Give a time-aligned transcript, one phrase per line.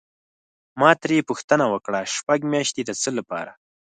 [0.79, 3.51] ما ترې پوښتنه وکړه: شپږ میاشتې د څه لپاره؟